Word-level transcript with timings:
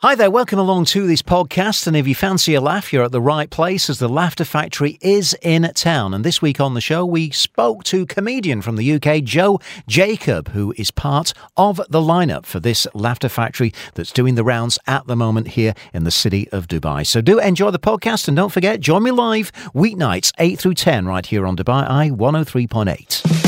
Hi 0.00 0.14
there, 0.14 0.30
welcome 0.30 0.60
along 0.60 0.84
to 0.84 1.08
this 1.08 1.22
podcast. 1.22 1.88
And 1.88 1.96
if 1.96 2.06
you 2.06 2.14
fancy 2.14 2.54
a 2.54 2.60
laugh, 2.60 2.92
you're 2.92 3.02
at 3.02 3.10
the 3.10 3.20
right 3.20 3.50
place 3.50 3.90
as 3.90 3.98
the 3.98 4.08
Laughter 4.08 4.44
Factory 4.44 4.96
is 5.00 5.36
in 5.42 5.68
town. 5.74 6.14
And 6.14 6.24
this 6.24 6.40
week 6.40 6.60
on 6.60 6.74
the 6.74 6.80
show, 6.80 7.04
we 7.04 7.32
spoke 7.32 7.82
to 7.82 8.06
comedian 8.06 8.62
from 8.62 8.76
the 8.76 8.92
UK, 8.92 9.24
Joe 9.24 9.58
Jacob, 9.88 10.50
who 10.50 10.72
is 10.76 10.92
part 10.92 11.32
of 11.56 11.80
the 11.88 11.98
lineup 11.98 12.46
for 12.46 12.60
this 12.60 12.86
Laughter 12.94 13.28
Factory 13.28 13.74
that's 13.94 14.12
doing 14.12 14.36
the 14.36 14.44
rounds 14.44 14.78
at 14.86 15.04
the 15.08 15.16
moment 15.16 15.48
here 15.48 15.74
in 15.92 16.04
the 16.04 16.12
city 16.12 16.48
of 16.52 16.68
Dubai. 16.68 17.04
So 17.04 17.20
do 17.20 17.40
enjoy 17.40 17.72
the 17.72 17.80
podcast 17.80 18.28
and 18.28 18.36
don't 18.36 18.52
forget, 18.52 18.78
join 18.78 19.02
me 19.02 19.10
live 19.10 19.50
weeknights 19.74 20.30
8 20.38 20.60
through 20.60 20.74
10 20.74 21.06
right 21.06 21.26
here 21.26 21.44
on 21.44 21.56
Dubai 21.56 21.90
Eye 21.90 22.10
103.8. 22.10 23.47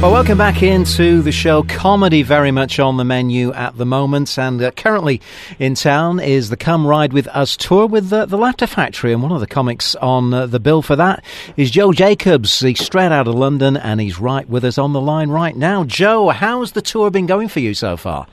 Well, 0.00 0.12
welcome 0.12 0.38
back 0.38 0.62
into 0.62 1.22
the 1.22 1.32
show. 1.32 1.64
Comedy 1.64 2.22
very 2.22 2.52
much 2.52 2.78
on 2.78 2.98
the 2.98 3.04
menu 3.04 3.52
at 3.52 3.76
the 3.76 3.84
moment, 3.84 4.38
and 4.38 4.62
uh, 4.62 4.70
currently 4.70 5.20
in 5.58 5.74
town 5.74 6.20
is 6.20 6.50
the 6.50 6.56
Come 6.56 6.86
Ride 6.86 7.12
with 7.12 7.26
Us 7.26 7.56
tour 7.56 7.84
with 7.84 8.12
uh, 8.12 8.26
the 8.26 8.38
Laughter 8.38 8.68
Factory, 8.68 9.12
and 9.12 9.24
one 9.24 9.32
of 9.32 9.40
the 9.40 9.48
comics 9.48 9.96
on 9.96 10.32
uh, 10.32 10.46
the 10.46 10.60
bill 10.60 10.82
for 10.82 10.94
that 10.94 11.24
is 11.56 11.72
Joe 11.72 11.90
Jacobs. 11.90 12.60
He's 12.60 12.78
straight 12.78 13.10
out 13.10 13.26
of 13.26 13.34
London, 13.34 13.76
and 13.76 14.00
he's 14.00 14.20
right 14.20 14.48
with 14.48 14.64
us 14.64 14.78
on 14.78 14.92
the 14.92 15.00
line 15.00 15.30
right 15.30 15.56
now. 15.56 15.82
Joe, 15.82 16.28
how's 16.28 16.72
the 16.72 16.82
tour 16.82 17.10
been 17.10 17.26
going 17.26 17.48
for 17.48 17.58
you 17.58 17.74
so 17.74 17.96
far? 17.96 18.28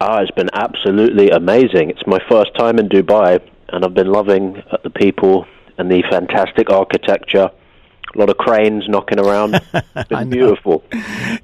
Ah, 0.00 0.22
it's 0.22 0.30
been 0.30 0.50
absolutely 0.54 1.28
amazing. 1.28 1.90
It's 1.90 2.06
my 2.06 2.18
first 2.30 2.56
time 2.56 2.78
in 2.78 2.88
Dubai, 2.88 3.46
and 3.68 3.84
I've 3.84 3.92
been 3.92 4.10
loving 4.10 4.56
uh, 4.70 4.78
the 4.82 4.88
people 4.90 5.46
and 5.76 5.90
the 5.90 6.02
fantastic 6.10 6.70
architecture 6.70 7.50
a 8.14 8.18
lot 8.18 8.30
of 8.30 8.36
cranes 8.36 8.88
knocking 8.88 9.18
around. 9.18 9.60
It's 9.96 10.08
been 10.08 10.30
beautiful. 10.30 10.82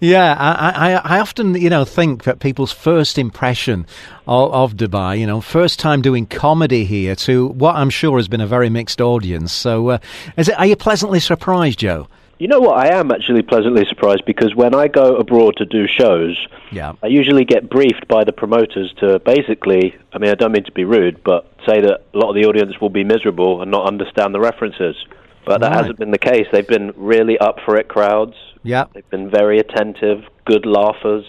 Yeah, 0.00 0.36
I, 0.38 0.92
I, 0.92 1.16
I, 1.16 1.20
often, 1.20 1.54
you 1.54 1.70
know, 1.70 1.84
think 1.84 2.24
that 2.24 2.40
people's 2.40 2.72
first 2.72 3.16
impression 3.16 3.86
of, 4.26 4.52
of, 4.52 4.74
Dubai, 4.74 5.18
you 5.18 5.26
know, 5.26 5.40
first 5.40 5.78
time 5.78 6.02
doing 6.02 6.26
comedy 6.26 6.84
here 6.84 7.14
to 7.16 7.48
what 7.48 7.76
I'm 7.76 7.90
sure 7.90 8.18
has 8.18 8.28
been 8.28 8.40
a 8.40 8.46
very 8.46 8.68
mixed 8.70 9.00
audience. 9.00 9.52
So, 9.52 9.88
uh, 9.90 9.98
is 10.36 10.48
it, 10.48 10.58
are 10.58 10.66
you 10.66 10.76
pleasantly 10.76 11.20
surprised, 11.20 11.78
Joe? 11.78 12.08
You 12.40 12.48
know 12.48 12.60
what? 12.60 12.78
I 12.78 12.98
am 12.98 13.10
actually 13.12 13.42
pleasantly 13.42 13.84
surprised 13.86 14.24
because 14.26 14.54
when 14.54 14.74
I 14.74 14.88
go 14.88 15.16
abroad 15.16 15.56
to 15.58 15.66
do 15.66 15.86
shows, 15.86 16.46
yeah. 16.72 16.94
I 17.02 17.08
usually 17.08 17.44
get 17.44 17.68
briefed 17.68 18.08
by 18.08 18.24
the 18.24 18.32
promoters 18.32 18.92
to 19.00 19.18
basically, 19.20 19.94
I 20.12 20.18
mean, 20.18 20.30
I 20.30 20.34
don't 20.34 20.52
mean 20.52 20.64
to 20.64 20.72
be 20.72 20.84
rude, 20.84 21.22
but 21.22 21.46
say 21.68 21.82
that 21.82 22.00
a 22.14 22.18
lot 22.18 22.30
of 22.30 22.34
the 22.34 22.48
audience 22.48 22.80
will 22.80 22.88
be 22.88 23.04
miserable 23.04 23.60
and 23.60 23.70
not 23.70 23.86
understand 23.86 24.34
the 24.34 24.40
references. 24.40 24.96
But 25.44 25.60
that 25.60 25.68
right. 25.68 25.76
hasn't 25.78 25.98
been 25.98 26.10
the 26.10 26.18
case. 26.18 26.46
They've 26.52 26.66
been 26.66 26.92
really 26.96 27.38
up 27.38 27.56
for 27.64 27.76
it 27.76 27.88
crowds. 27.88 28.34
Yeah. 28.62 28.84
They've 28.92 29.08
been 29.10 29.30
very 29.30 29.58
attentive, 29.58 30.24
good 30.44 30.66
laughers. 30.66 31.24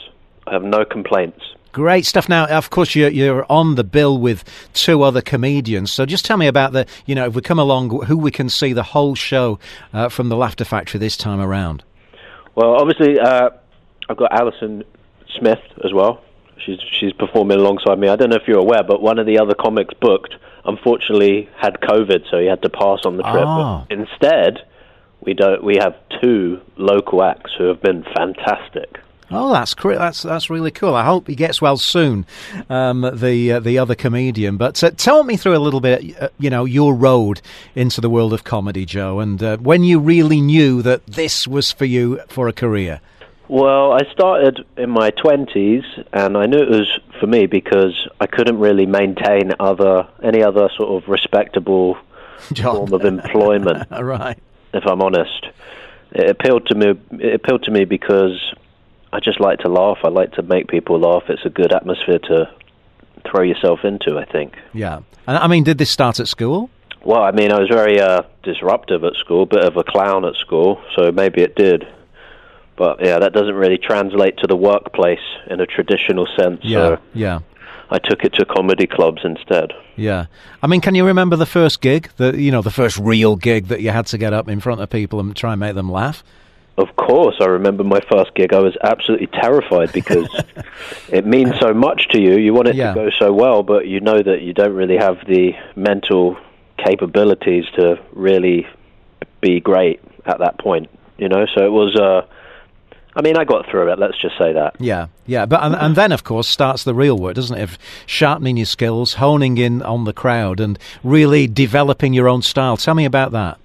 I 0.48 0.54
have 0.54 0.64
no 0.64 0.84
complaints. 0.84 1.42
Great 1.72 2.06
stuff. 2.06 2.28
Now, 2.28 2.48
of 2.48 2.70
course, 2.70 2.96
you're, 2.96 3.10
you're 3.10 3.46
on 3.50 3.76
the 3.76 3.84
bill 3.86 4.18
with 4.18 4.44
two 4.74 5.04
other 5.04 5.22
comedians. 5.22 5.92
So 5.92 6.06
just 6.06 6.26
tell 6.26 6.36
me 6.36 6.48
about 6.48 6.74
the, 6.74 6.86
you 7.06 7.16
know, 7.16 7.28
if 7.28 7.36
we 7.36 7.42
come 7.42 7.60
along, 7.60 8.06
who 8.06 8.18
we 8.18 8.32
can 8.32 8.50
see 8.50 8.74
the 8.74 8.84
whole 8.84 9.16
show 9.16 9.58
uh, 9.94 10.10
from 10.10 10.28
the 10.28 10.36
Laughter 10.36 10.66
Factory 10.66 11.00
this 11.00 11.16
time 11.16 11.40
around. 11.40 11.84
Well, 12.56 12.76
obviously, 12.76 13.18
uh, 13.18 13.52
I've 14.10 14.18
got 14.18 14.34
Alison 14.34 14.84
Smith 15.40 15.62
as 15.86 15.94
well. 15.94 16.22
She's 16.66 16.80
she's 17.00 17.14
performing 17.14 17.58
alongside 17.58 17.98
me. 17.98 18.10
I 18.10 18.16
don't 18.16 18.30
know 18.30 18.36
if 18.36 18.48
you're 18.48 18.60
aware, 18.60 18.84
but 18.84 19.02
one 19.02 19.18
of 19.18 19.26
the 19.26 19.40
other 19.40 19.56
comics 19.56 19.94
booked 20.00 20.36
unfortunately 20.66 21.50
had 21.58 21.80
COVID, 21.82 22.30
so 22.30 22.40
he 22.40 22.48
had 22.48 22.62
to 22.64 22.70
pass 22.70 23.00
on 23.06 23.18
the 23.18 23.24
trip. 23.24 23.46
Oh. 23.46 23.86
Instead, 23.90 24.66
we 25.22 25.34
don't. 25.34 25.64
We 25.64 25.78
have 25.78 25.96
two 26.22 26.62
local 26.78 27.24
acts 27.24 27.52
who 27.58 27.66
have 27.66 27.82
been 27.82 28.04
fantastic. 28.16 29.00
Oh, 29.34 29.54
that's. 29.54 29.74
That's 29.74 30.24
that's 30.24 30.50
really 30.50 30.72
cool. 30.72 30.94
I 30.94 31.06
hope 31.06 31.28
he 31.28 31.36
gets 31.36 31.62
well 31.62 31.78
soon. 31.78 32.26
Um, 32.70 33.10
the 33.14 33.54
uh, 33.54 33.60
the 33.62 33.78
other 33.78 33.96
comedian, 33.96 34.58
but 34.58 34.84
uh, 34.84 34.92
tell 34.92 35.24
me 35.24 35.38
through 35.38 35.56
a 35.56 35.60
little 35.60 35.80
bit. 35.80 36.22
Uh, 36.22 36.30
you 36.38 36.50
know 36.50 36.66
your 36.66 36.94
road 36.94 37.42
into 37.74 38.02
the 38.02 38.10
world 38.10 38.34
of 38.34 38.44
comedy, 38.44 38.86
Joe, 38.86 39.20
and 39.20 39.42
uh, 39.42 39.58
when 39.58 39.84
you 39.84 40.00
really 40.00 40.42
knew 40.42 40.82
that 40.82 41.06
this 41.08 41.48
was 41.48 41.72
for 41.72 41.86
you 41.86 42.20
for 42.28 42.48
a 42.48 42.54
career. 42.54 43.00
Well, 43.52 43.92
I 43.92 44.10
started 44.14 44.66
in 44.78 44.90
my 44.90 45.12
20s, 45.12 45.84
and 46.14 46.38
I 46.38 46.46
knew 46.46 46.60
it 46.60 46.70
was 46.70 46.88
for 47.20 47.28
me 47.28 47.48
because 47.48 48.08
I 48.18 48.26
couldn't 48.26 48.60
really 48.60 48.86
maintain 48.86 49.52
other 49.60 50.08
any 50.24 50.42
other 50.42 50.70
sort 50.78 51.04
of 51.04 51.10
respectable 51.10 51.98
Job. 52.54 52.78
form 52.78 52.94
of 52.94 53.04
employment. 53.04 53.90
right. 53.92 54.40
If 54.74 54.88
I'm 54.88 55.02
honest, 55.02 55.48
it 56.14 56.30
appealed 56.30 56.68
to 56.68 56.76
me. 56.76 56.94
It 57.20 57.36
appealed 57.36 57.64
to 57.64 57.72
me 57.72 57.84
because 57.84 58.40
I 59.12 59.20
just 59.20 59.42
like 59.42 59.60
to 59.60 59.68
laugh. 59.68 59.98
I 60.06 60.08
like 60.08 60.32
to 60.36 60.44
make 60.44 60.70
people 60.70 60.98
laugh. 60.98 61.24
It's 61.28 61.44
a 61.44 61.50
good 61.50 61.74
atmosphere 61.74 62.20
to 62.20 62.50
throw 63.30 63.44
yourself 63.44 63.80
into. 63.84 64.18
I 64.18 64.24
think. 64.24 64.56
Yeah, 64.74 65.02
and 65.28 65.38
I 65.38 65.48
mean, 65.48 65.66
did 65.66 65.78
this 65.78 65.90
start 65.92 66.22
at 66.22 66.30
school? 66.30 66.70
Well, 67.04 67.22
I 67.22 67.32
mean, 67.32 67.52
I 67.52 67.60
was 67.60 67.68
very 67.68 68.00
uh, 68.00 68.22
disruptive 68.44 69.04
at 69.04 69.16
school, 69.16 69.46
bit 69.46 69.66
of 69.66 69.76
a 69.76 69.84
clown 69.84 70.24
at 70.24 70.36
school, 70.36 70.82
so 70.96 71.12
maybe 71.12 71.42
it 71.42 71.58
did. 71.58 71.86
But 72.82 73.06
yeah, 73.06 73.20
that 73.20 73.32
doesn't 73.32 73.54
really 73.54 73.78
translate 73.78 74.38
to 74.38 74.48
the 74.48 74.56
workplace 74.56 75.20
in 75.48 75.62
a 75.62 75.68
traditional 75.68 76.28
sense. 76.36 76.62
Yeah, 76.64 76.96
so 76.96 77.00
yeah. 77.14 77.40
I 77.92 78.00
took 78.00 78.24
it 78.24 78.34
to 78.40 78.46
comedy 78.46 78.88
clubs 78.88 79.22
instead. 79.24 79.72
Yeah, 79.96 80.26
I 80.64 80.66
mean, 80.66 80.82
can 80.82 80.96
you 80.96 81.06
remember 81.06 81.36
the 81.36 81.46
first 81.46 81.80
gig, 81.82 82.10
the 82.18 82.36
you 82.36 82.50
know, 82.52 82.64
the 82.64 82.72
first 82.72 82.98
real 82.98 83.36
gig 83.36 83.68
that 83.68 83.82
you 83.82 83.92
had 83.92 84.08
to 84.08 84.18
get 84.18 84.34
up 84.34 84.50
in 84.50 84.60
front 84.62 84.82
of 84.82 84.90
people 84.90 85.20
and 85.20 85.36
try 85.36 85.52
and 85.54 85.60
make 85.60 85.76
them 85.76 85.92
laugh? 85.92 86.24
Of 86.80 86.96
course, 86.96 87.36
I 87.40 87.46
remember 87.46 87.84
my 87.84 88.00
first 88.12 88.34
gig. 88.34 88.52
I 88.52 88.58
was 88.62 88.76
absolutely 88.84 89.28
terrified 89.28 89.94
because 89.94 90.28
it 91.10 91.28
means 91.28 91.52
so 91.60 91.76
much 91.76 92.08
to 92.14 92.20
you. 92.20 92.40
You 92.40 92.52
want 92.56 92.68
it 92.70 92.74
Yeah. 92.74 92.96
to 92.96 92.96
go 92.96 93.10
so 93.20 93.32
well, 93.32 93.62
but 93.62 93.86
you 93.86 94.00
know 94.00 94.24
that 94.24 94.42
you 94.42 94.54
don't 94.54 94.74
really 94.74 94.98
have 94.98 95.18
the 95.28 95.52
mental 95.76 96.36
capabilities 96.84 97.66
to 97.76 98.00
really 98.14 98.66
be 99.40 99.60
great 99.60 100.00
at 100.26 100.40
that 100.40 100.58
point. 100.58 100.90
You 101.20 101.30
know, 101.30 101.46
so 101.54 101.64
it 101.64 101.72
was. 101.72 101.96
Uh, 101.96 102.26
I 103.16 103.22
mean, 103.22 103.38
I 103.38 103.44
got 103.44 103.70
through 103.70 103.92
it. 103.92 104.00
Let's 104.00 104.18
just 104.18 104.38
say 104.38 104.54
that. 104.54 104.76
Yeah, 104.80 105.08
yeah, 105.26 105.46
but 105.46 105.62
and, 105.64 105.76
and 105.76 105.96
then 105.96 106.12
of 106.12 106.24
course 106.24 106.48
starts 106.48 106.84
the 106.84 106.94
real 106.94 107.18
work, 107.18 107.36
doesn't 107.36 107.58
it? 107.58 107.62
Of 107.62 107.78
sharpening 108.06 108.58
your 108.58 108.66
skills, 108.66 109.16
honing 109.16 109.58
in 109.58 109.82
on 109.82 110.06
the 110.06 110.14
crowd, 110.14 110.60
and 110.60 110.80
really 111.04 111.48
developing 111.48 112.14
your 112.14 112.30
own 112.30 112.42
style. 112.42 112.78
Tell 112.78 112.96
me 112.96 113.06
about 113.06 113.32
that. 113.34 113.60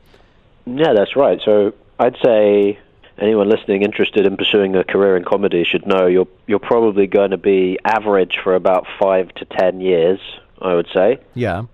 Yeah, 0.66 0.94
that's 0.94 1.14
right. 1.14 1.40
So 1.44 1.74
I'd 1.98 2.16
say 2.24 2.78
anyone 3.18 3.48
listening 3.48 3.82
interested 3.82 4.26
in 4.26 4.36
pursuing 4.36 4.74
a 4.76 4.84
career 4.84 5.16
in 5.16 5.24
comedy 5.24 5.64
should 5.64 5.86
know 5.86 6.06
you're 6.06 6.28
you're 6.46 6.58
probably 6.58 7.06
going 7.06 7.30
to 7.30 7.38
be 7.38 7.78
average 7.84 8.38
for 8.42 8.54
about 8.54 8.86
five 9.00 9.32
to 9.34 9.44
ten 9.44 9.80
years. 9.80 10.18
I 10.60 10.74
would 10.74 10.88
say, 10.94 11.18
Yeah, 11.34 11.64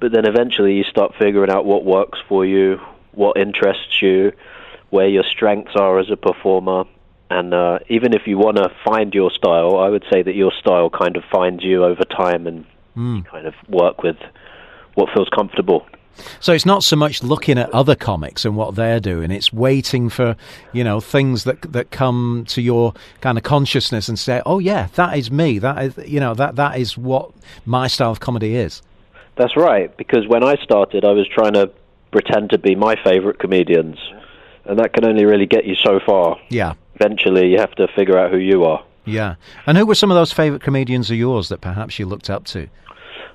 but 0.00 0.12
then 0.12 0.26
eventually 0.26 0.74
you 0.74 0.84
start 0.84 1.14
figuring 1.18 1.50
out 1.50 1.64
what 1.64 1.84
works 1.84 2.18
for 2.28 2.44
you, 2.44 2.80
what 3.12 3.36
interests 3.36 4.02
you, 4.02 4.32
where 4.90 5.08
your 5.08 5.24
strengths 5.24 5.76
are 5.76 5.98
as 5.98 6.10
a 6.10 6.16
performer. 6.16 6.84
And 7.28 7.52
uh, 7.52 7.80
even 7.88 8.14
if 8.14 8.26
you 8.26 8.38
want 8.38 8.56
to 8.58 8.70
find 8.84 9.12
your 9.12 9.30
style, 9.30 9.78
I 9.78 9.88
would 9.88 10.04
say 10.12 10.22
that 10.22 10.34
your 10.34 10.52
style 10.52 10.90
kind 10.90 11.16
of 11.16 11.24
finds 11.30 11.64
you 11.64 11.84
over 11.84 12.04
time 12.04 12.46
and 12.46 12.64
you 12.94 13.22
kind 13.24 13.46
of 13.46 13.54
work 13.68 14.02
with 14.02 14.16
what 14.94 15.08
feels 15.14 15.28
comfortable. 15.28 15.86
So 16.40 16.52
it's 16.52 16.64
not 16.64 16.82
so 16.82 16.96
much 16.96 17.22
looking 17.22 17.58
at 17.58 17.68
other 17.70 17.94
comics 17.94 18.44
and 18.44 18.56
what 18.56 18.74
they're 18.74 19.00
doing; 19.00 19.30
it's 19.30 19.52
waiting 19.52 20.08
for 20.08 20.36
you 20.72 20.82
know 20.82 21.00
things 21.00 21.44
that 21.44 21.60
that 21.72 21.90
come 21.90 22.44
to 22.48 22.62
your 22.62 22.94
kind 23.20 23.36
of 23.36 23.44
consciousness 23.44 24.08
and 24.08 24.18
say, 24.18 24.40
"Oh 24.46 24.58
yeah, 24.58 24.88
that 24.94 25.18
is 25.18 25.30
me. 25.30 25.58
That 25.58 25.82
is 25.84 26.08
you 26.08 26.20
know 26.20 26.32
that 26.34 26.56
that 26.56 26.78
is 26.78 26.96
what 26.96 27.32
my 27.66 27.86
style 27.86 28.12
of 28.12 28.20
comedy 28.20 28.56
is." 28.56 28.82
That's 29.36 29.56
right, 29.56 29.94
because 29.98 30.26
when 30.26 30.42
I 30.42 30.54
started, 30.62 31.04
I 31.04 31.10
was 31.10 31.28
trying 31.28 31.52
to 31.52 31.70
pretend 32.10 32.48
to 32.50 32.58
be 32.58 32.74
my 32.74 32.96
favorite 33.04 33.38
comedians, 33.38 33.98
and 34.64 34.78
that 34.78 34.94
can 34.94 35.04
only 35.04 35.26
really 35.26 35.44
get 35.44 35.66
you 35.66 35.74
so 35.74 36.00
far. 36.06 36.38
Yeah, 36.48 36.72
Eventually, 36.98 37.48
you 37.48 37.58
have 37.58 37.74
to 37.76 37.86
figure 37.96 38.18
out 38.18 38.30
who 38.30 38.38
you 38.38 38.64
are. 38.64 38.84
yeah. 39.04 39.34
And 39.66 39.76
who 39.78 39.86
were 39.86 39.94
some 39.94 40.10
of 40.10 40.14
those 40.16 40.32
favourite 40.32 40.62
comedians 40.62 41.10
of 41.10 41.16
yours 41.16 41.48
that 41.50 41.60
perhaps 41.60 41.98
you 41.98 42.06
looked 42.06 42.28
up 42.30 42.44
to? 42.46 42.68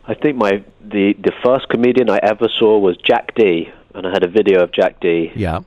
I 0.08 0.14
think 0.16 0.36
my 0.38 0.64
the 0.82 1.14
the 1.24 1.32
first 1.44 1.70
comedian 1.70 2.10
I 2.10 2.20
ever 2.24 2.48
saw 2.60 2.78
was 2.80 2.98
Jack 2.98 3.36
Dee, 3.36 3.70
and 3.94 4.06
I 4.08 4.10
had 4.12 4.24
a 4.24 4.28
video 4.28 4.64
of 4.64 4.72
Jack 4.74 5.00
Dee, 5.00 5.32
Yeah, 5.36 5.60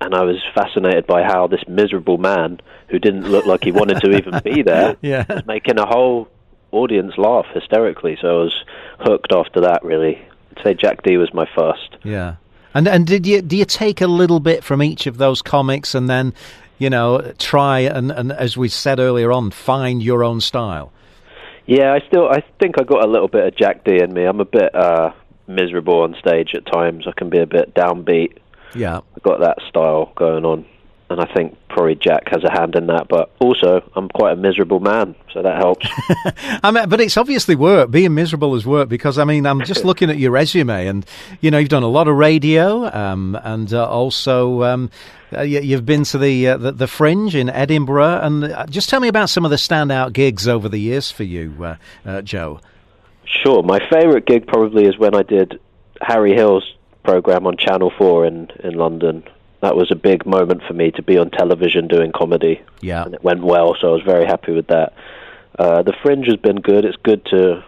and 0.00 0.14
I 0.14 0.22
was 0.24 0.36
fascinated 0.54 1.06
by 1.06 1.22
how 1.22 1.46
this 1.46 1.62
miserable 1.66 2.18
man 2.18 2.60
who 2.88 2.98
didn't 2.98 3.28
look 3.30 3.46
like 3.46 3.64
he 3.64 3.72
wanted 3.72 4.00
to 4.02 4.10
even 4.16 4.40
be 4.44 4.62
there 4.62 4.96
Yeah. 5.02 5.24
was 5.28 5.46
making 5.46 5.78
a 5.78 5.86
whole 5.86 6.28
audience 6.70 7.14
laugh 7.16 7.46
hysterically. 7.54 8.16
So 8.20 8.28
I 8.28 8.42
was 8.44 8.64
hooked 9.00 9.32
after 9.32 9.62
that. 9.62 9.82
Really, 9.82 10.16
I'd 10.56 10.62
say 10.62 10.74
Jack 10.74 11.02
Dee 11.02 11.16
was 11.16 11.32
my 11.32 11.46
first. 11.56 11.96
yeah. 12.04 12.36
And 12.74 12.86
and 12.86 13.06
did 13.06 13.26
you 13.26 13.40
do 13.40 13.56
you 13.56 13.64
take 13.64 14.02
a 14.02 14.06
little 14.06 14.38
bit 14.40 14.62
from 14.62 14.82
each 14.82 15.06
of 15.06 15.16
those 15.16 15.40
comics 15.40 15.94
and 15.94 16.08
then 16.10 16.34
you 16.78 16.90
know 16.90 17.32
try 17.38 17.80
and 17.80 18.10
and 18.10 18.32
as 18.32 18.56
we 18.56 18.68
said 18.68 18.98
earlier 18.98 19.32
on 19.32 19.50
find 19.50 20.02
your 20.02 20.24
own 20.24 20.40
style? 20.40 20.92
Yeah, 21.66 21.92
I 21.92 22.06
still 22.06 22.28
I 22.28 22.42
think 22.60 22.76
I 22.80 22.84
got 22.84 23.04
a 23.04 23.10
little 23.10 23.28
bit 23.28 23.46
of 23.46 23.56
Jack 23.56 23.84
Dee 23.84 24.02
in 24.02 24.12
me. 24.12 24.24
I'm 24.24 24.40
a 24.40 24.44
bit 24.44 24.74
uh 24.74 25.12
miserable 25.46 26.02
on 26.02 26.14
stage 26.18 26.50
at 26.54 26.66
times. 26.66 27.06
I 27.06 27.12
can 27.16 27.30
be 27.30 27.40
a 27.40 27.46
bit 27.46 27.74
downbeat. 27.74 28.38
Yeah. 28.74 29.00
I've 29.16 29.22
got 29.22 29.40
that 29.40 29.58
style 29.68 30.12
going 30.14 30.44
on. 30.44 30.66
And 31.10 31.20
I 31.22 31.34
think 31.34 31.56
probably 31.70 31.94
Jack 31.94 32.28
has 32.28 32.44
a 32.44 32.50
hand 32.50 32.76
in 32.76 32.88
that, 32.88 33.08
but 33.08 33.30
also 33.40 33.82
I'm 33.96 34.08
quite 34.10 34.32
a 34.32 34.36
miserable 34.36 34.78
man, 34.78 35.14
so 35.32 35.42
that 35.42 35.56
helps. 35.56 35.86
I 36.62 36.70
mean, 36.70 36.86
but 36.88 37.00
it's 37.00 37.16
obviously 37.16 37.56
work. 37.56 37.90
Being 37.90 38.12
miserable 38.14 38.54
is 38.56 38.66
work 38.66 38.90
because 38.90 39.18
I 39.18 39.24
mean, 39.24 39.46
I'm 39.46 39.64
just 39.64 39.84
looking 39.86 40.10
at 40.10 40.18
your 40.18 40.32
resume, 40.32 40.86
and 40.86 41.06
you 41.40 41.50
know, 41.50 41.56
you've 41.56 41.70
done 41.70 41.82
a 41.82 41.88
lot 41.88 42.08
of 42.08 42.16
radio, 42.16 42.94
um, 42.94 43.38
and 43.42 43.72
uh, 43.72 43.88
also 43.88 44.64
um, 44.64 44.90
uh, 45.32 45.40
you, 45.40 45.74
have 45.74 45.86
been 45.86 46.04
to 46.04 46.18
the, 46.18 46.48
uh, 46.48 46.56
the, 46.58 46.72
the 46.72 46.86
Fringe 46.86 47.34
in 47.34 47.48
Edinburgh, 47.48 48.20
and 48.22 48.44
uh, 48.44 48.66
just 48.66 48.90
tell 48.90 49.00
me 49.00 49.08
about 49.08 49.30
some 49.30 49.46
of 49.46 49.50
the 49.50 49.56
standout 49.56 50.12
gigs 50.12 50.46
over 50.46 50.68
the 50.68 50.78
years 50.78 51.10
for 51.10 51.24
you, 51.24 51.54
uh, 51.64 51.76
uh, 52.04 52.20
Joe. 52.20 52.60
Sure, 53.24 53.62
my 53.62 53.78
favourite 53.90 54.26
gig 54.26 54.46
probably 54.46 54.84
is 54.84 54.98
when 54.98 55.14
I 55.14 55.22
did 55.22 55.58
Harry 56.02 56.34
Hill's 56.34 56.74
program 57.02 57.46
on 57.46 57.56
Channel 57.56 57.92
Four 57.96 58.26
in 58.26 58.50
in 58.62 58.74
London 58.74 59.24
that 59.60 59.76
was 59.76 59.90
a 59.90 59.96
big 59.96 60.24
moment 60.24 60.62
for 60.66 60.74
me 60.74 60.90
to 60.92 61.02
be 61.02 61.18
on 61.18 61.30
television 61.30 61.88
doing 61.88 62.12
comedy. 62.12 62.62
Yeah, 62.80 63.04
and 63.04 63.14
it 63.14 63.24
went 63.24 63.42
well, 63.42 63.76
so 63.80 63.88
I 63.88 63.92
was 63.92 64.02
very 64.02 64.26
happy 64.26 64.52
with 64.52 64.68
that. 64.68 64.94
Uh, 65.58 65.82
the 65.82 65.92
Fringe 66.02 66.26
has 66.26 66.36
been 66.36 66.56
good. 66.56 66.84
It's 66.84 66.96
good 67.02 67.24
to 67.26 67.64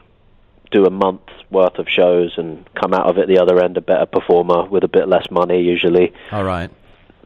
do 0.70 0.84
a 0.84 0.90
month's 0.90 1.32
worth 1.50 1.78
of 1.78 1.88
shows 1.88 2.34
and 2.36 2.64
come 2.80 2.94
out 2.94 3.08
of 3.08 3.18
it 3.18 3.26
the 3.26 3.38
other 3.38 3.60
end 3.60 3.76
a 3.76 3.80
better 3.80 4.06
performer 4.06 4.64
with 4.66 4.84
a 4.84 4.88
bit 4.88 5.08
less 5.08 5.28
money 5.30 5.60
usually. 5.60 6.12
All 6.30 6.44
right, 6.44 6.70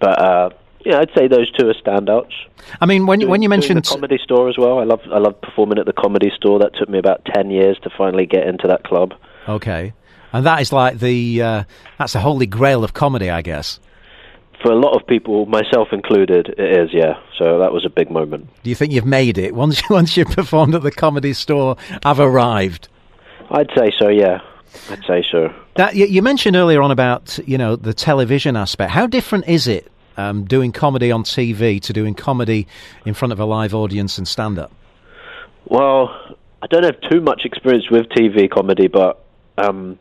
but 0.01 0.19
uh, 0.19 0.51
yeah, 0.85 1.01
I'd 1.01 1.11
say 1.15 1.29
those 1.29 1.51
two 1.53 1.69
are 1.69 1.75
standouts. 1.75 2.33
I 2.81 2.87
mean, 2.87 3.05
when 3.05 3.19
doing, 3.19 3.31
when 3.31 3.43
you 3.43 3.51
mentioned 3.51 3.85
the 3.85 3.89
comedy 3.89 4.19
store 4.23 4.49
as 4.49 4.57
well, 4.57 4.79
I 4.79 4.85
love 4.85 5.01
I 5.13 5.19
love 5.19 5.39
performing 5.43 5.79
at 5.79 5.85
the 5.85 5.93
comedy 5.93 6.31
store. 6.35 6.59
That 6.61 6.75
took 6.75 6.89
me 6.89 6.99
about 6.99 7.27
ten 7.27 7.51
years 7.51 7.79
to 7.83 7.91
finally 7.91 8.25
get 8.25 8.47
into 8.47 8.67
that 8.69 8.85
club. 8.85 9.13
Okay, 9.47 9.93
and 10.33 10.47
that 10.47 10.63
is 10.63 10.73
like 10.73 11.01
the 11.01 11.43
uh, 11.43 11.65
that's 11.99 12.15
the 12.15 12.21
holy 12.21 12.47
grail 12.47 12.83
of 12.83 12.95
comedy, 12.95 13.29
I 13.29 13.43
guess 13.43 13.79
for 14.65 14.73
a 14.73 14.77
lot 14.77 14.99
of 14.99 15.07
people, 15.07 15.45
myself 15.45 15.89
included, 15.93 16.55
it 16.57 16.79
is. 16.79 16.91
Yeah, 16.95 17.21
so 17.39 17.59
that 17.59 17.71
was 17.71 17.85
a 17.85 17.91
big 17.91 18.11
moment. 18.11 18.49
Do 18.63 18.71
you 18.71 18.75
think 18.75 18.95
you've 18.95 19.05
made 19.05 19.37
it 19.37 19.55
once 19.55 19.83
once 19.91 20.17
you 20.17 20.25
performed 20.25 20.75
at 20.75 20.83
the 20.83 20.91
comedy 20.91 21.35
store? 21.35 21.77
I've 22.03 22.19
arrived. 22.19 22.89
I'd 23.51 23.71
say 23.77 23.93
so. 23.99 24.09
Yeah, 24.09 24.41
I'd 24.89 25.05
say 25.07 25.23
so. 25.31 25.55
Now, 25.77 25.91
you 25.91 26.23
mentioned 26.23 26.57
earlier 26.57 26.81
on 26.81 26.91
about 26.91 27.39
you 27.47 27.59
know 27.59 27.77
the 27.77 27.93
television 27.93 28.57
aspect. 28.57 28.91
How 28.91 29.07
different 29.07 29.49
is 29.49 29.69
it 29.69 29.93
um, 30.17 30.45
doing 30.45 30.73
comedy 30.73 31.13
on 31.13 31.25
TV 31.25 31.79
to 31.83 31.93
doing 31.93 32.15
comedy 32.15 32.67
in 33.05 33.13
front 33.13 33.33
of 33.33 33.41
a 33.41 33.45
live 33.45 33.75
audience 33.75 34.17
and 34.17 34.27
stand 34.27 34.59
up? 34.59 34.73
Well, 35.67 36.09
I 36.63 36.67
don't 36.69 36.85
have 36.85 37.01
too 37.11 37.21
much 37.21 37.43
experience 37.45 37.91
with 37.91 38.07
TV 38.09 38.51
comedy, 38.51 38.89
but 38.89 39.23
um, 39.59 39.99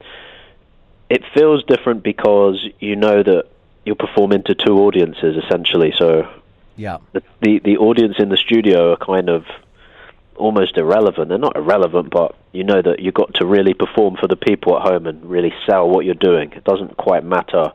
it 1.09 1.21
feels 1.33 1.65
different 1.65 2.01
because 2.01 2.65
you 2.79 2.95
know 2.95 3.21
that 3.23 3.47
you 3.85 3.95
perform 3.95 4.31
into 4.31 4.55
two 4.55 4.79
audiences 4.79 5.35
essentially. 5.43 5.93
So 5.97 6.29
yeah, 6.75 6.97
the, 7.11 7.21
the 7.41 7.59
the 7.59 7.77
audience 7.77 8.15
in 8.19 8.29
the 8.29 8.37
studio 8.37 8.93
are 8.93 8.97
kind 8.97 9.29
of 9.29 9.45
almost 10.35 10.77
irrelevant. 10.77 11.29
They're 11.29 11.37
not 11.37 11.55
irrelevant, 11.55 12.09
but 12.09 12.35
you 12.51 12.63
know 12.63 12.81
that 12.81 12.99
you've 12.99 13.13
got 13.13 13.35
to 13.35 13.45
really 13.45 13.73
perform 13.73 14.15
for 14.15 14.27
the 14.27 14.35
people 14.35 14.77
at 14.77 14.87
home 14.87 15.05
and 15.05 15.23
really 15.25 15.53
sell 15.65 15.89
what 15.89 16.05
you're 16.05 16.15
doing. 16.15 16.51
It 16.53 16.63
doesn't 16.63 16.97
quite 16.97 17.23
matter 17.23 17.71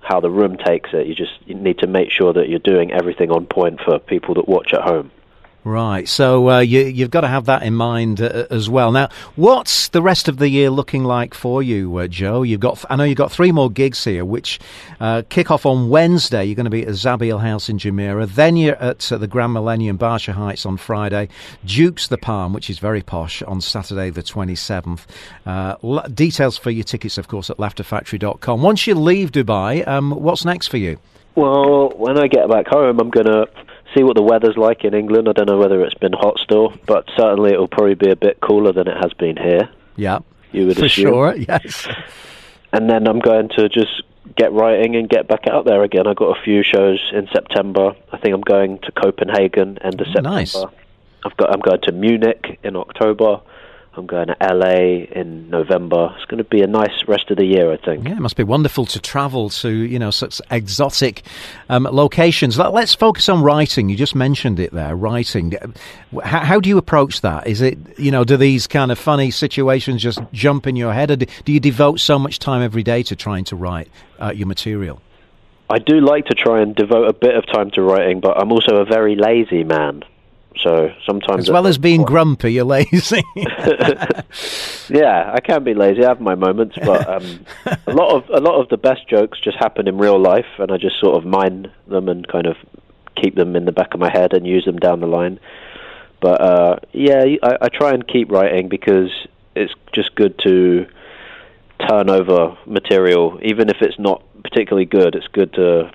how 0.00 0.20
the 0.20 0.30
room 0.30 0.56
takes 0.56 0.90
it. 0.92 1.06
You 1.06 1.14
just 1.14 1.32
you 1.46 1.54
need 1.54 1.78
to 1.78 1.86
make 1.86 2.10
sure 2.10 2.32
that 2.32 2.48
you're 2.48 2.58
doing 2.58 2.92
everything 2.92 3.30
on 3.30 3.46
point 3.46 3.80
for 3.80 3.98
people 3.98 4.34
that 4.34 4.48
watch 4.48 4.72
at 4.74 4.82
home. 4.82 5.10
Right. 5.64 6.08
So 6.08 6.50
uh, 6.50 6.58
you, 6.58 6.92
have 7.02 7.10
got 7.10 7.20
to 7.20 7.28
have 7.28 7.44
that 7.44 7.62
in 7.62 7.74
mind 7.74 8.20
uh, 8.20 8.46
as 8.50 8.68
well. 8.68 8.90
Now, 8.90 9.10
what's 9.36 9.88
the 9.88 10.02
rest 10.02 10.26
of 10.26 10.38
the 10.38 10.48
year 10.48 10.70
looking 10.70 11.04
like 11.04 11.34
for 11.34 11.62
you, 11.62 11.98
uh, 11.98 12.08
Joe? 12.08 12.42
You've 12.42 12.58
got, 12.58 12.84
I 12.90 12.96
know 12.96 13.04
you've 13.04 13.16
got 13.16 13.30
three 13.30 13.52
more 13.52 13.70
gigs 13.70 14.02
here, 14.02 14.24
which 14.24 14.58
uh, 14.98 15.22
kick 15.28 15.52
off 15.52 15.64
on 15.64 15.88
Wednesday. 15.88 16.44
You're 16.44 16.56
going 16.56 16.64
to 16.64 16.70
be 16.70 16.82
at 16.82 16.88
Zabeel 16.88 17.40
House 17.40 17.68
in 17.68 17.78
Jumeirah. 17.78 18.34
Then 18.34 18.56
you're 18.56 18.74
at 18.74 18.98
the 18.98 19.28
Grand 19.28 19.52
Millennium 19.52 19.98
Barsha 19.98 20.32
Heights 20.32 20.66
on 20.66 20.78
Friday. 20.78 21.28
Duke's 21.64 22.08
the 22.08 22.18
Palm, 22.18 22.52
which 22.52 22.68
is 22.68 22.80
very 22.80 23.02
posh, 23.02 23.40
on 23.42 23.60
Saturday 23.60 24.10
the 24.10 24.22
27th. 24.22 25.06
Uh, 25.46 26.08
details 26.08 26.58
for 26.58 26.72
your 26.72 26.84
tickets, 26.84 27.18
of 27.18 27.28
course, 27.28 27.50
at 27.50 27.58
laughterfactory.com. 27.58 28.62
Once 28.62 28.88
you 28.88 28.96
leave 28.96 29.30
Dubai, 29.30 29.86
um, 29.86 30.10
what's 30.10 30.44
next 30.44 30.68
for 30.68 30.78
you? 30.78 30.98
Well, 31.34 31.90
when 31.96 32.18
I 32.18 32.26
get 32.26 32.50
back 32.50 32.66
home, 32.66 33.00
I'm 33.00 33.08
going 33.08 33.26
to 33.26 33.46
see 33.94 34.02
what 34.02 34.16
the 34.16 34.22
weather's 34.22 34.56
like 34.56 34.84
in 34.84 34.94
England. 34.94 35.28
I 35.28 35.32
don't 35.32 35.48
know 35.48 35.58
whether 35.58 35.82
it's 35.82 35.94
been 35.94 36.12
hot 36.12 36.38
still, 36.38 36.72
but 36.86 37.06
certainly 37.16 37.52
it 37.52 37.58
will 37.58 37.68
probably 37.68 37.94
be 37.94 38.10
a 38.10 38.16
bit 38.16 38.40
cooler 38.40 38.72
than 38.72 38.88
it 38.88 38.96
has 39.00 39.12
been 39.14 39.36
here. 39.36 39.68
Yeah, 39.96 40.20
you 40.52 40.66
would 40.66 40.78
for 40.78 40.86
assume. 40.86 41.06
sure. 41.06 41.36
Yes. 41.36 41.88
And 42.72 42.88
then 42.88 43.06
I'm 43.06 43.20
going 43.20 43.50
to 43.58 43.68
just 43.68 44.02
get 44.36 44.52
writing 44.52 44.96
and 44.96 45.08
get 45.08 45.28
back 45.28 45.46
out 45.46 45.64
there 45.66 45.82
again. 45.82 46.06
I've 46.06 46.16
got 46.16 46.38
a 46.38 46.42
few 46.42 46.62
shows 46.62 46.98
in 47.12 47.28
September. 47.32 47.94
I 48.12 48.16
think 48.18 48.34
I'm 48.34 48.40
going 48.40 48.78
to 48.78 48.92
Copenhagen 48.92 49.78
end 49.82 50.00
of 50.00 50.06
September. 50.06 50.30
Nice. 50.30 50.56
I've 51.24 51.36
got 51.36 51.52
I'm 51.52 51.60
going 51.60 51.80
to 51.82 51.92
Munich 51.92 52.58
in 52.62 52.76
October. 52.76 53.40
I'm 53.94 54.06
going 54.06 54.28
to 54.28 54.36
LA 54.40 55.04
in 55.12 55.50
November. 55.50 56.14
It's 56.16 56.24
going 56.24 56.38
to 56.38 56.48
be 56.48 56.62
a 56.62 56.66
nice 56.66 57.06
rest 57.06 57.30
of 57.30 57.36
the 57.36 57.44
year, 57.44 57.70
I 57.70 57.76
think. 57.76 58.08
Yeah, 58.08 58.12
it 58.12 58.20
must 58.20 58.36
be 58.36 58.42
wonderful 58.42 58.86
to 58.86 58.98
travel 58.98 59.50
to 59.50 59.68
you 59.68 59.98
know 59.98 60.10
such 60.10 60.40
exotic 60.50 61.22
um, 61.68 61.84
locations. 61.84 62.58
Let, 62.58 62.72
us 62.74 62.94
focus 62.94 63.28
on 63.28 63.42
writing. 63.42 63.90
You 63.90 63.96
just 63.96 64.14
mentioned 64.14 64.58
it 64.60 64.72
there, 64.72 64.96
writing. 64.96 65.52
How, 66.24 66.40
how, 66.40 66.60
do 66.60 66.70
you 66.70 66.78
approach 66.78 67.20
that? 67.20 67.46
Is 67.46 67.60
it 67.60 67.78
you 67.98 68.10
know 68.10 68.24
do 68.24 68.38
these 68.38 68.66
kind 68.66 68.90
of 68.90 68.98
funny 68.98 69.30
situations 69.30 70.02
just 70.02 70.20
jump 70.32 70.66
in 70.66 70.74
your 70.74 70.94
head, 70.94 71.10
or 71.10 71.16
do, 71.16 71.26
do 71.44 71.52
you 71.52 71.60
devote 71.60 72.00
so 72.00 72.18
much 72.18 72.38
time 72.38 72.62
every 72.62 72.82
day 72.82 73.02
to 73.02 73.14
trying 73.14 73.44
to 73.44 73.56
write 73.56 73.88
uh, 74.18 74.32
your 74.34 74.46
material? 74.46 75.02
I 75.68 75.78
do 75.78 76.00
like 76.00 76.26
to 76.26 76.34
try 76.34 76.62
and 76.62 76.74
devote 76.74 77.08
a 77.08 77.12
bit 77.12 77.34
of 77.34 77.46
time 77.46 77.70
to 77.72 77.82
writing, 77.82 78.20
but 78.20 78.38
I'm 78.38 78.52
also 78.52 78.76
a 78.76 78.84
very 78.86 79.16
lazy 79.16 79.64
man. 79.64 80.02
So 80.60 80.92
sometimes, 81.06 81.44
as 81.44 81.50
well 81.50 81.66
as 81.66 81.78
being 81.78 82.02
grumpy, 82.02 82.52
you're 82.52 82.64
lazy. 82.64 83.22
yeah, 84.88 85.30
I 85.32 85.40
can 85.42 85.64
be 85.64 85.74
lazy. 85.74 86.04
I 86.04 86.08
have 86.08 86.20
my 86.20 86.34
moments, 86.34 86.76
but 86.84 87.08
um, 87.08 87.44
a 87.86 87.92
lot 87.92 88.14
of 88.14 88.28
a 88.30 88.40
lot 88.40 88.60
of 88.60 88.68
the 88.68 88.76
best 88.76 89.08
jokes 89.08 89.40
just 89.40 89.56
happen 89.58 89.88
in 89.88 89.98
real 89.98 90.20
life, 90.20 90.46
and 90.58 90.70
I 90.70 90.76
just 90.76 91.00
sort 91.00 91.16
of 91.16 91.24
mine 91.24 91.70
them 91.86 92.08
and 92.08 92.26
kind 92.28 92.46
of 92.46 92.56
keep 93.16 93.34
them 93.34 93.56
in 93.56 93.64
the 93.64 93.72
back 93.72 93.94
of 93.94 94.00
my 94.00 94.10
head 94.10 94.32
and 94.32 94.46
use 94.46 94.64
them 94.64 94.78
down 94.78 95.00
the 95.00 95.06
line. 95.06 95.38
But 96.20 96.40
uh, 96.40 96.76
yeah, 96.92 97.24
I, 97.42 97.58
I 97.62 97.68
try 97.68 97.92
and 97.92 98.06
keep 98.06 98.30
writing 98.30 98.68
because 98.68 99.10
it's 99.56 99.72
just 99.92 100.14
good 100.14 100.38
to 100.40 100.86
turn 101.88 102.10
over 102.10 102.56
material, 102.66 103.38
even 103.42 103.68
if 103.68 103.78
it's 103.80 103.98
not 103.98 104.22
particularly 104.42 104.86
good. 104.86 105.14
It's 105.14 105.26
good 105.28 105.52
to 105.54 105.90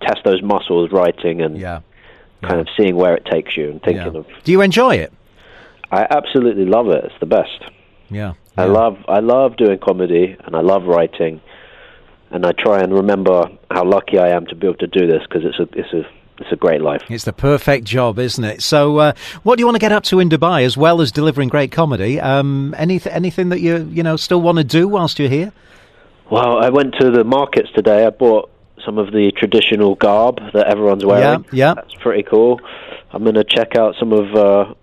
test 0.00 0.20
those 0.24 0.42
muscles 0.42 0.92
writing 0.92 1.40
and 1.40 1.58
yeah 1.58 1.80
kind 2.42 2.60
of 2.60 2.68
seeing 2.76 2.96
where 2.96 3.14
it 3.14 3.24
takes 3.24 3.56
you 3.56 3.70
and 3.70 3.82
thinking 3.82 4.16
of. 4.16 4.26
Do 4.44 4.52
you 4.52 4.60
enjoy 4.60 4.96
it? 4.96 5.12
I 5.90 6.06
absolutely 6.10 6.64
love 6.64 6.88
it. 6.88 7.04
It's 7.04 7.14
the 7.20 7.26
best. 7.26 7.64
Yeah, 8.10 8.34
I 8.56 8.64
love 8.64 8.98
I 9.08 9.20
love 9.20 9.56
doing 9.56 9.78
comedy 9.78 10.36
and 10.44 10.54
I 10.54 10.60
love 10.60 10.84
writing, 10.84 11.40
and 12.30 12.44
I 12.44 12.52
try 12.52 12.80
and 12.80 12.92
remember 12.92 13.50
how 13.70 13.84
lucky 13.84 14.18
I 14.18 14.28
am 14.28 14.46
to 14.46 14.54
be 14.54 14.66
able 14.66 14.78
to 14.78 14.86
do 14.86 15.06
this 15.06 15.22
because 15.22 15.44
it's 15.44 15.58
a 15.58 15.78
it's 15.78 15.92
a 15.92 16.06
it's 16.38 16.52
a 16.52 16.56
great 16.56 16.82
life. 16.82 17.02
It's 17.08 17.24
the 17.24 17.32
perfect 17.32 17.86
job, 17.86 18.18
isn't 18.18 18.44
it? 18.44 18.62
So, 18.62 18.98
uh, 18.98 19.12
what 19.42 19.56
do 19.56 19.60
you 19.60 19.66
want 19.66 19.76
to 19.76 19.80
get 19.80 19.92
up 19.92 20.02
to 20.04 20.18
in 20.18 20.28
Dubai, 20.28 20.64
as 20.64 20.76
well 20.76 21.00
as 21.00 21.12
delivering 21.12 21.48
great 21.48 21.72
comedy? 21.72 22.20
Um, 22.20 22.74
anything 22.76 23.12
anything 23.12 23.48
that 23.50 23.60
you 23.60 23.88
you 23.90 24.02
know 24.02 24.16
still 24.16 24.42
want 24.42 24.58
to 24.58 24.64
do 24.64 24.88
whilst 24.88 25.18
you're 25.18 25.28
here? 25.28 25.52
Well, 26.30 26.58
I 26.58 26.70
went 26.70 26.94
to 27.00 27.10
the 27.10 27.24
markets 27.24 27.70
today. 27.74 28.06
I 28.06 28.10
bought 28.10 28.50
some 28.84 28.98
of 28.98 29.12
the 29.12 29.32
traditional 29.36 29.94
garb 29.94 30.40
that 30.52 30.66
everyone's 30.66 31.04
wearing. 31.04 31.44
Yeah, 31.52 31.68
yeah. 31.68 31.74
That's 31.74 31.94
pretty 31.94 32.22
cool. 32.22 32.60
I'm 33.10 33.22
going 33.22 33.34
to 33.34 33.44
check 33.44 33.76
out 33.76 33.94
some 33.98 34.12
of. 34.12 34.34
Uh, 34.34 34.74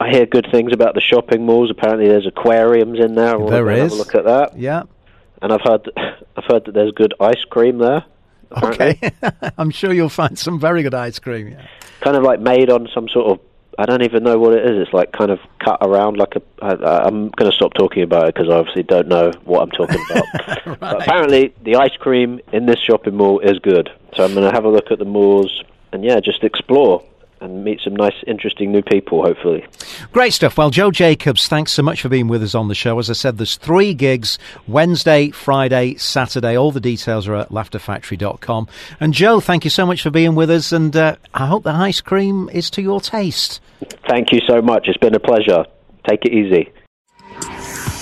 I 0.00 0.10
hear 0.10 0.26
good 0.26 0.46
things 0.52 0.72
about 0.72 0.94
the 0.94 1.00
shopping 1.00 1.44
malls. 1.44 1.70
Apparently, 1.70 2.08
there's 2.08 2.26
aquariums 2.26 2.98
in 3.00 3.14
there. 3.14 3.40
I 3.40 3.50
there 3.50 3.70
is. 3.70 3.80
Have 3.80 3.92
a 3.92 3.94
look 3.94 4.14
at 4.14 4.24
that. 4.24 4.58
Yeah. 4.58 4.84
And 5.42 5.52
I've 5.52 5.60
heard, 5.62 5.90
I've 5.96 6.44
heard 6.44 6.64
that 6.66 6.74
there's 6.74 6.92
good 6.92 7.14
ice 7.20 7.42
cream 7.50 7.78
there. 7.78 8.04
Apparently. 8.50 8.98
Okay, 9.02 9.50
I'm 9.58 9.70
sure 9.70 9.92
you'll 9.92 10.08
find 10.08 10.38
some 10.38 10.58
very 10.58 10.82
good 10.82 10.94
ice 10.94 11.18
cream. 11.18 11.48
Yeah. 11.48 11.66
Kind 12.00 12.16
of 12.16 12.22
like 12.22 12.40
made 12.40 12.70
on 12.70 12.88
some 12.94 13.08
sort 13.08 13.32
of 13.32 13.40
I 13.80 13.86
don't 13.86 14.02
even 14.02 14.24
know 14.24 14.38
what 14.38 14.54
it 14.54 14.66
is. 14.66 14.82
It's 14.82 14.92
like 14.92 15.12
kind 15.12 15.30
of 15.30 15.38
cut 15.64 15.78
around 15.80 16.16
like 16.16 16.34
a. 16.34 16.42
I, 16.60 17.06
I'm 17.06 17.28
going 17.28 17.48
to 17.48 17.56
stop 17.56 17.74
talking 17.74 18.02
about 18.02 18.28
it 18.28 18.34
because 18.34 18.50
I 18.50 18.56
obviously 18.56 18.82
don't 18.82 19.06
know 19.06 19.30
what 19.44 19.62
I'm 19.62 19.70
talking 19.70 20.04
about. 20.10 20.24
right. 20.66 20.80
But 20.80 21.02
apparently, 21.02 21.54
the 21.62 21.76
ice 21.76 21.96
cream 22.00 22.40
in 22.52 22.66
this 22.66 22.80
shopping 22.80 23.14
mall 23.14 23.38
is 23.38 23.60
good. 23.60 23.88
So 24.16 24.24
I'm 24.24 24.34
going 24.34 24.46
to 24.46 24.52
have 24.52 24.64
a 24.64 24.68
look 24.68 24.90
at 24.90 24.98
the 24.98 25.04
malls 25.04 25.62
and 25.92 26.04
yeah, 26.04 26.18
just 26.20 26.42
explore 26.42 27.04
and 27.40 27.64
meet 27.64 27.80
some 27.82 27.94
nice, 27.94 28.14
interesting 28.26 28.72
new 28.72 28.82
people, 28.82 29.22
hopefully. 29.22 29.64
Great 30.12 30.32
stuff. 30.32 30.56
Well, 30.56 30.70
Joe 30.70 30.90
Jacobs, 30.90 31.48
thanks 31.48 31.72
so 31.72 31.82
much 31.82 32.02
for 32.02 32.08
being 32.08 32.28
with 32.28 32.42
us 32.42 32.54
on 32.54 32.68
the 32.68 32.74
show. 32.74 32.98
As 32.98 33.10
I 33.10 33.12
said, 33.12 33.38
there's 33.38 33.56
three 33.56 33.94
gigs 33.94 34.38
Wednesday, 34.66 35.30
Friday, 35.30 35.96
Saturday. 35.96 36.56
All 36.56 36.72
the 36.72 36.80
details 36.80 37.28
are 37.28 37.34
at 37.36 37.50
laughterfactory.com. 37.50 38.68
And 39.00 39.14
Joe, 39.14 39.40
thank 39.40 39.64
you 39.64 39.70
so 39.70 39.86
much 39.86 40.02
for 40.02 40.10
being 40.10 40.34
with 40.34 40.50
us, 40.50 40.72
and 40.72 40.94
uh, 40.96 41.16
I 41.34 41.46
hope 41.46 41.64
the 41.64 41.70
ice 41.70 42.00
cream 42.00 42.48
is 42.52 42.70
to 42.70 42.82
your 42.82 43.00
taste. 43.00 43.60
Thank 44.08 44.32
you 44.32 44.40
so 44.46 44.60
much. 44.60 44.88
It's 44.88 44.98
been 44.98 45.14
a 45.14 45.20
pleasure. 45.20 45.64
Take 46.08 46.24
it 46.24 46.32
easy. 46.32 46.72